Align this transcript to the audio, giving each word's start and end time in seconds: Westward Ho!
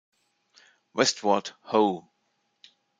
Westward 0.95 1.53
Ho! 1.65 2.09